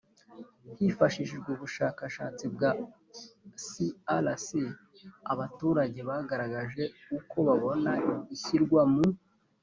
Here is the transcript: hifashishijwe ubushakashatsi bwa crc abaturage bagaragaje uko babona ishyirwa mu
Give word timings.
hifashishijwe 0.77 1.49
ubushakashatsi 1.55 2.43
bwa 2.53 2.71
crc 3.65 4.47
abaturage 5.33 5.99
bagaragaje 6.09 6.83
uko 7.17 7.35
babona 7.47 7.91
ishyirwa 8.35 8.81
mu 8.93 9.03